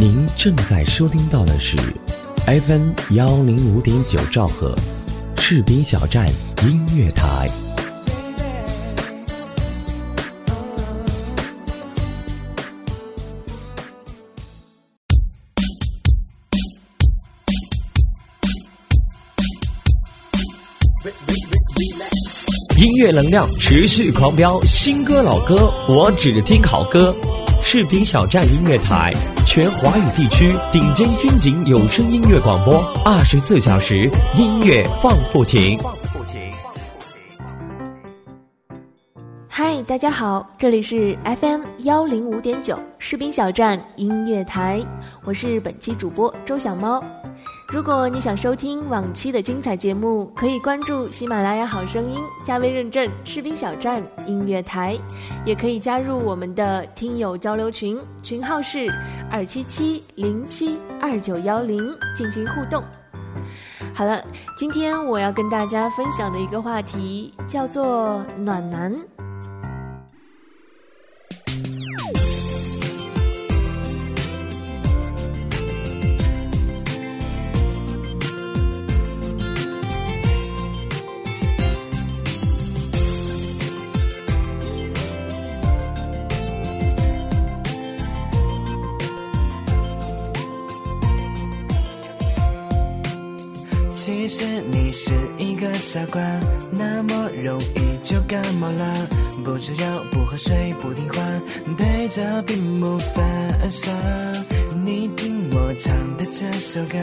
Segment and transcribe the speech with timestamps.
[0.00, 1.76] 您正在收听到的是
[2.46, 4.74] FM 幺零五点九兆赫，
[5.36, 6.26] 赤兵小站
[6.62, 7.50] 音乐台。
[22.78, 27.14] 音乐能量持续狂飙，新歌老歌我只听好歌。
[27.62, 29.12] 士兵小站音乐台，
[29.46, 35.78] 全华语地区顶尖军警有声音乐广播，二十四小时音乐放不停。
[39.48, 44.80] 嗨，大家好，这里是 FM 幺零五点九士兵小站音乐台，
[45.24, 47.00] 我是本期主播周小猫。
[47.72, 54.98] 如果你想收听往期的精彩节目，可以关注喜马拉雅好声音，加微认证“士兵小站音乐台”，
[55.46, 58.92] 也可以加入我们的听友交流群，群号是
[59.30, 61.80] 二七七零七二九幺零，
[62.16, 62.82] 进行互动。
[63.94, 64.20] 好了，
[64.56, 68.92] 今天我要跟大家分享的一个话题叫做暖男。
[96.00, 96.22] 傻瓜，
[96.70, 99.06] 那么容易就感冒了。
[99.44, 101.20] 不吃药，不喝水，不听话，
[101.76, 103.22] 对着屏幕发
[103.68, 103.92] 傻。
[104.82, 106.98] 你听我唱的这首歌，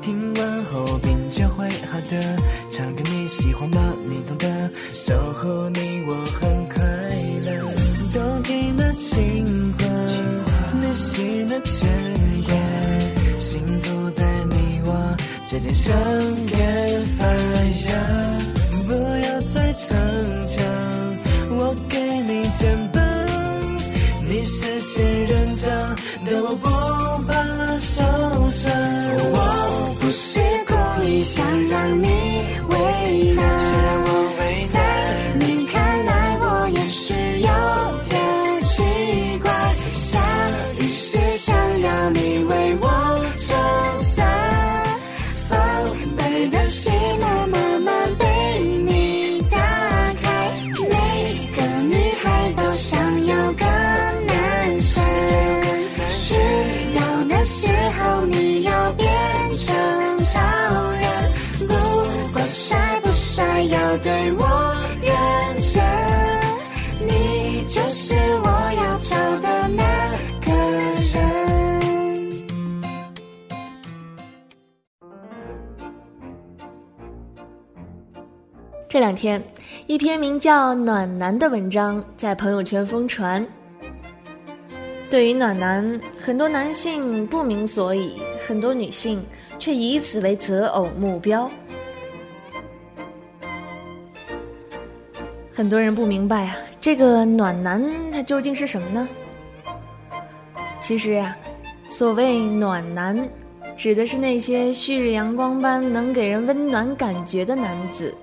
[0.00, 2.36] 听完后病就会好的。
[2.70, 3.92] 唱给你喜欢吗？
[4.06, 6.82] 你懂得，守护你我很快
[7.44, 7.52] 乐。
[8.14, 9.84] 动听的情话，
[10.80, 11.86] 内心的牵
[12.46, 15.16] 挂，幸福在你我。
[15.46, 15.94] 之间生
[16.46, 18.37] 根发芽，
[19.88, 19.96] 逞
[20.46, 20.62] 强，
[21.50, 23.00] 我给你肩膀，
[24.28, 26.68] 你是仙人掌，但我不
[64.00, 64.46] 对我
[65.02, 65.10] 认
[65.72, 65.82] 真，
[67.06, 69.82] 你就是我要找的那
[70.40, 70.52] 个
[71.12, 71.14] 人。
[78.88, 79.42] 这两天，
[79.86, 83.44] 一篇名叫《暖男》的文章在朋友圈疯传。
[85.10, 88.16] 对于暖男，很多男性不明所以，
[88.46, 89.20] 很多女性
[89.58, 91.50] 却以此为择偶目标。
[95.58, 97.82] 很多人不明白啊，这个暖男
[98.12, 99.08] 他究竟是什么呢？
[100.78, 101.36] 其实呀、
[101.88, 103.28] 所谓暖男，
[103.76, 108.14] 指的是那些旭日阳光般能给人温暖感觉的男子。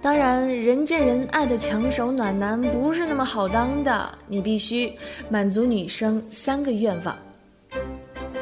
[0.00, 4.92] 当然，人见人爱的抢手暖男不是那么好当的，你必须
[5.28, 7.18] 满足女生三个愿望。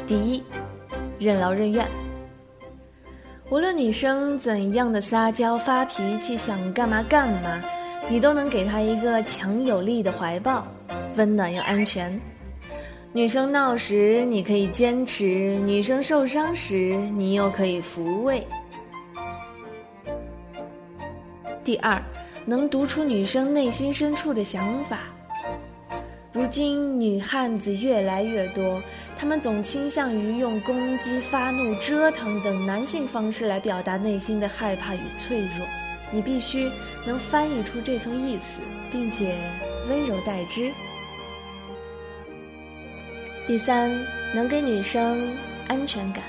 [0.06, 0.42] 第一，
[1.18, 1.86] 任劳任怨。
[3.48, 7.62] 无论女生怎样的撒娇发脾气，想干嘛干嘛，
[8.08, 10.66] 你都能给她一个强有力的怀抱，
[11.16, 12.18] 温暖又安全。
[13.12, 18.46] 女生闹时，你可以坚持；女生受伤时，你又可以抚慰。
[21.64, 22.00] 第二，
[22.44, 25.00] 能读出女生内心深处的想法。
[26.32, 28.80] 如今女汉子越来越多，
[29.18, 35.66] 她们总倾向于用攻击、发怒、折腾等男性方式来表达内心的害怕与脆弱。
[36.12, 36.70] 你必须
[37.04, 38.60] 能翻译出这层意思，
[38.90, 39.36] 并且
[39.88, 40.70] 温柔待之。
[43.46, 43.90] 第三，
[44.34, 45.36] 能给女生
[45.68, 46.22] 安全感。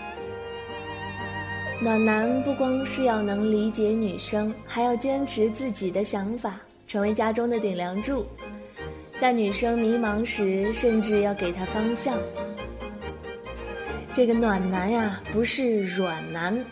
[1.79, 8.25] 暖男不光是要能理解女生，还要坚持自己的想法，成为家中的顶梁柱。
[9.15, 12.17] 在女生迷茫时，甚至要给她方向。
[14.13, 16.65] 这个暖男呀，不是软男。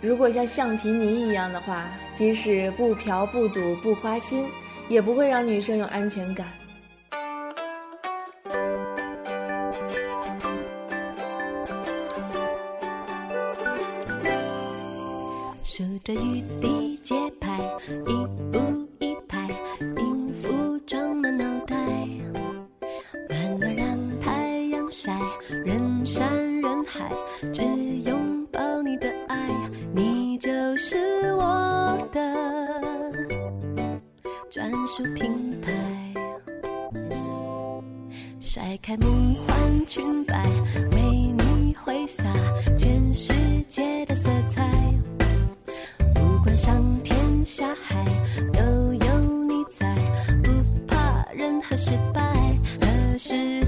[0.00, 4.46] 如果像橡皮泥一样的话即使不嫖不赌不花心
[4.88, 6.46] 也不会让女生有安全感。
[15.62, 17.58] 数着雨滴节拍
[18.06, 18.35] 一
[38.86, 40.44] 开梦幻裙摆，
[40.92, 42.22] 为你挥洒
[42.78, 43.32] 全世
[43.66, 44.70] 界的色彩。
[46.14, 48.04] 不管上天下海，
[48.52, 48.62] 都
[48.94, 49.18] 有
[49.48, 49.92] 你在，
[50.40, 50.52] 不
[50.86, 52.22] 怕任何失败
[52.80, 53.64] 何时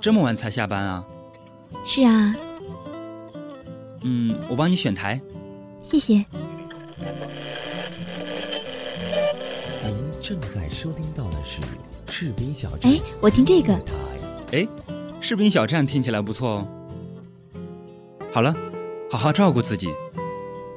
[0.00, 1.04] 这么晚才下班啊？
[1.84, 2.34] 是啊，
[4.02, 5.20] 嗯，我帮你选台。
[5.82, 6.24] 谢谢。
[9.84, 11.60] 您正在收听到的是
[12.08, 12.90] 士兵小站。
[12.90, 13.78] 哎，我听这个，
[14.52, 14.66] 哎，
[15.20, 16.68] 士兵小站听起来不错哦。
[18.32, 18.54] 好了，
[19.10, 19.88] 好好照顾自己。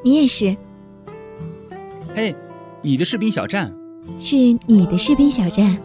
[0.04, 0.54] 你也是，
[2.14, 2.36] 嘿，
[2.82, 3.74] 你的士兵小站，
[4.20, 4.36] 是
[4.68, 5.78] 你的士兵小站。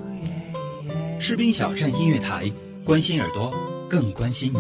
[1.21, 2.51] 士兵小站音乐台，
[2.89, 3.53] 关心耳朵，
[3.87, 4.59] 更关心你。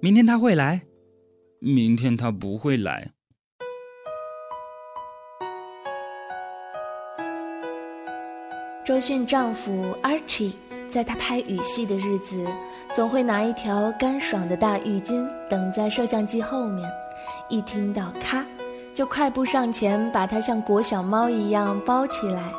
[0.00, 0.80] 明天他会来，
[1.58, 3.12] 明天他不会来。
[8.82, 10.52] 周迅丈夫 Archie
[10.88, 12.42] 在他拍雨戏的日子，
[12.94, 16.90] 总会拿一条干爽的大浴巾等在摄像机后面，
[17.50, 18.42] 一听到咔，
[18.94, 22.54] 就快步上前把它像裹小猫一样包起来。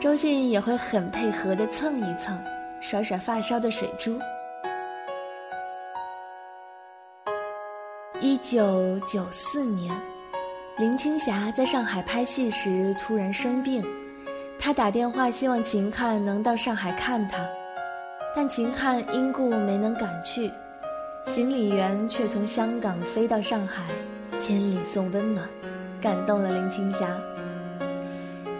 [0.00, 2.38] 周迅也会很配合的蹭一蹭，
[2.80, 4.16] 甩甩发梢的水珠。
[8.20, 9.92] 一九九四年，
[10.76, 13.84] 林青霞在上海拍戏时突然生病。
[14.56, 17.38] 她打电话希望秦汉能到上海看她，
[18.36, 20.48] 但秦汉因故没能赶去，
[21.26, 23.82] 行李员却从香港飞到上海，
[24.36, 25.48] 千里送温暖，
[26.00, 27.08] 感动了林青霞。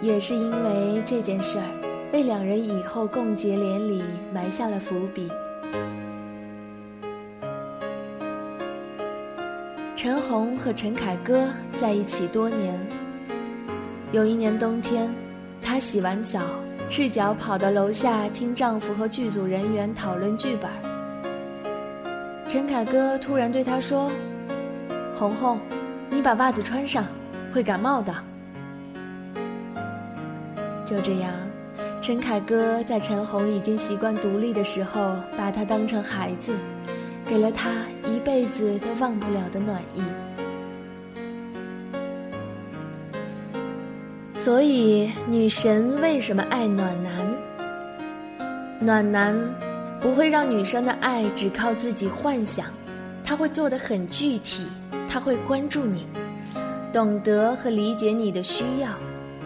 [0.01, 1.65] 也是因为这件事儿，
[2.13, 4.01] 为两人以后共结连理
[4.33, 5.29] 埋下了伏笔。
[9.95, 12.79] 陈红和陈凯歌在一起多年，
[14.13, 15.13] 有一年冬天。
[15.61, 16.39] 她洗完澡，
[16.87, 20.71] 赤脚跑到楼下听丈夫和剧组人员讨论剧本。
[22.47, 24.09] 陈凯歌突然对她说
[25.13, 25.59] ：“红红，
[26.09, 27.03] 你把袜子穿上，
[27.53, 28.15] 会感冒的。”
[30.89, 31.31] 就这样，
[32.01, 36.51] 陈凯歌在陈红已经习惯独立的时候，把她当成孩子，
[37.27, 37.69] 给了她
[38.07, 40.01] 一辈子都忘不了的暖意。
[44.33, 47.37] 所以，女神为什么爱暖男？
[48.79, 49.37] 暖男
[50.01, 52.65] 不会让女生的爱只靠自己幻想，
[53.23, 54.65] 他会做的很具体，
[55.07, 56.07] 他会关注你，
[56.91, 58.89] 懂得和理解你的需要，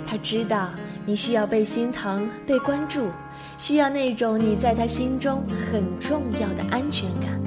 [0.06, 0.70] 他知道
[1.06, 3.10] 你需要被心疼、被关注，
[3.58, 7.42] 需要那种你在他心中很重要的安全感，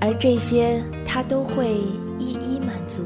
[0.00, 1.74] 而这些他都会
[2.18, 3.02] 一一满足。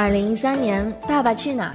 [0.00, 1.74] 二零一三年，《爸爸去哪儿》，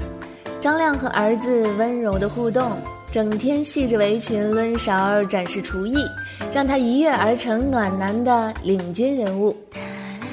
[0.60, 2.76] 张亮和儿子温柔的互动，
[3.12, 6.04] 整天系着围裙抡勺儿展示厨艺，
[6.52, 9.56] 让他一跃而成暖男的领军人物。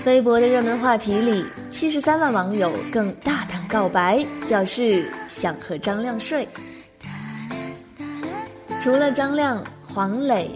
[0.07, 6.49] 微博的热门话题里，七十三万网友更大胆告白，表示想和张亮睡。
[8.81, 10.51] 除了张亮、黄磊、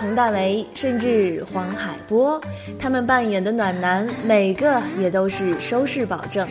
[0.00, 2.40] 佟大为，甚至黄海波，
[2.78, 6.48] 他们扮演的暖男，每个也都是收视保证。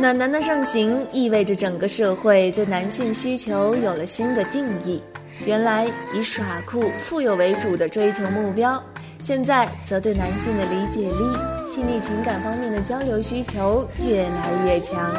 [0.00, 5.02] 暖男的盛行，意味着整个社会对男性需求有了新的定义。
[5.44, 8.80] 原来以耍酷、富有为主的追求目标，
[9.20, 11.24] 现在则对男性的理解力、
[11.66, 15.12] 细腻情感方面的交流需求越来越强。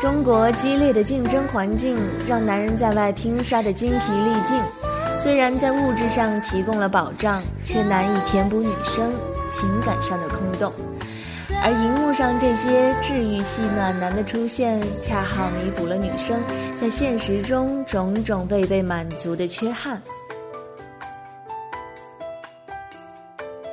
[0.00, 1.98] 中国激烈的竞争环境
[2.28, 4.60] 让男人在外拼杀的精疲力尽，
[5.18, 9.12] 虽然在物质上提供了保障，却难以填补女生
[9.48, 10.72] 情感上的空洞。
[11.64, 16.38] 而荧幕上这些治愈系暖男的出现，恰好弥补了女生
[16.76, 20.00] 在现实中种种未被满足的缺憾。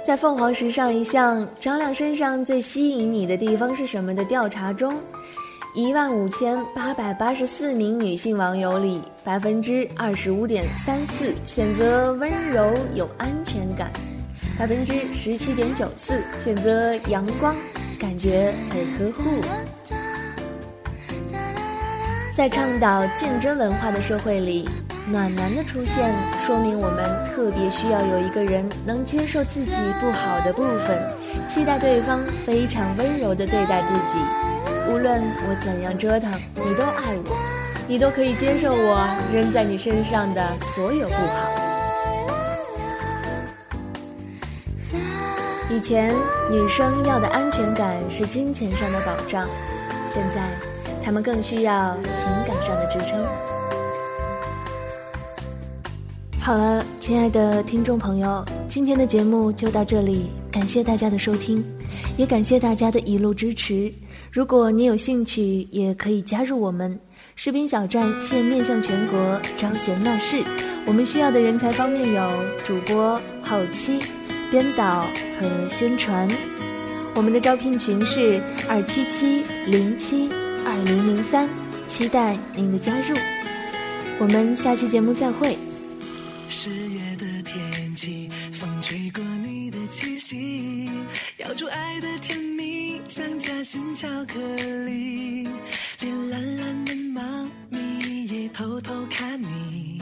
[0.03, 5.01] 在凤凰时尚一项“张亮身上最吸引你的地方是什么”的调查中，
[5.75, 13.91] 一万五千八百八十四名女性网友里，百分之二十五点三四选择温柔有安全感，
[14.55, 17.55] 百分之十七点九四选择阳光，
[17.99, 19.41] 感觉被呵护。
[22.35, 24.69] 在倡导竞争文化的社会里，
[25.09, 31.01] 暖男的出现说明我们特别需要有一个人能接受自己不好的部分，
[31.47, 34.19] 期待对方非常温柔地对待自己。
[34.87, 37.35] 无论我怎样折腾，你都爱我，
[37.87, 41.51] 你都可以接受我扔在你身上的所有不好。
[45.69, 46.13] 以前
[46.51, 49.47] 女生要的安全感是金钱上的保障，
[50.07, 50.41] 现在
[51.03, 53.25] 她们更需要情感上的支撑。
[56.39, 61.63] 好了，亲爱的听众朋友，今天的节目就到这里，感谢大家的收听，
[62.17, 63.91] 也感谢大家的一路支持。
[64.33, 66.99] 如果你有兴趣，也可以加入我们
[67.35, 70.43] 士兵小站，现面向全国招贤纳士。
[70.87, 73.99] 我们需要的人才方面有主播、后期、
[74.49, 75.05] 编导
[75.39, 76.27] 和宣传。
[77.13, 80.31] 我们的招聘群是二七七零七
[80.65, 81.47] 二零零三，
[81.85, 83.15] 期待您的加入。
[84.17, 85.55] 我们下期节目再会。
[86.49, 90.89] 十月的天气，风吹过你的气息，
[91.37, 94.39] 咬住爱的甜蜜，像夹心巧克
[94.85, 95.47] 力。
[95.99, 97.21] 连懒懒的猫
[97.69, 100.01] 咪也偷偷看你，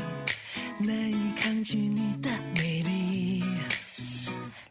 [0.80, 3.44] 难以抗拒你的美丽。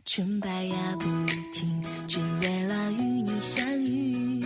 [0.05, 1.05] 纯白呀不
[1.53, 4.45] 停，只为了与你相遇。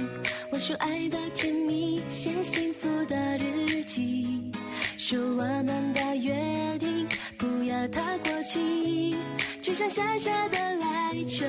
[0.51, 4.53] 我说爱的甜蜜，写幸福的日记，
[4.99, 7.07] 说我们的约定
[7.39, 9.17] 不要太过期，
[9.63, 11.49] 只剩下下的赖着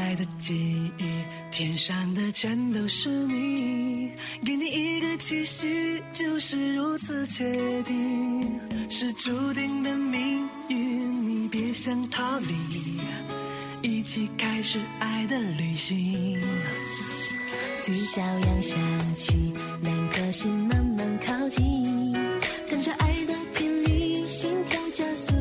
[0.00, 1.04] 爱的记忆
[1.50, 4.10] 天上的全都是你
[4.44, 13.00] 给你一个期许就是如此确定是注定的命运你别想逃离。
[13.82, 16.40] 一起开始爱的旅行
[17.82, 18.76] 嘴角扬下
[19.16, 19.34] 去
[19.82, 22.12] 两颗心慢慢靠近
[22.70, 25.39] 跟着爱的频率心跳加速。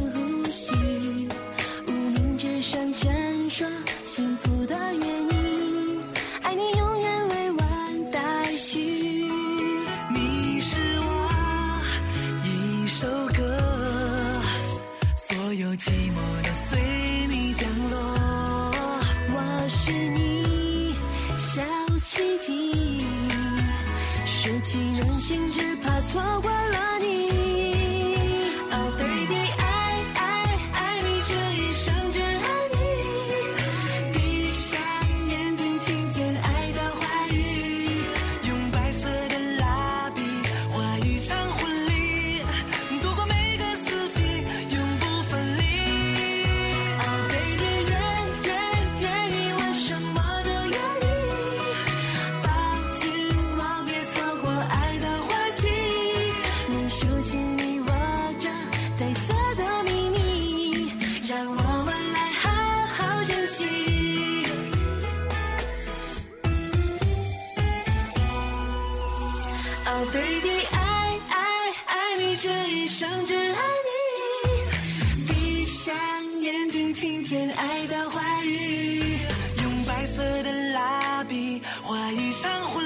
[77.59, 79.17] 爱的话语，
[79.61, 82.78] 用白色的蜡笔画一场。